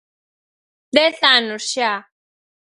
Dez 0.97 1.17
anos 1.37 1.63
xa. 1.73 1.93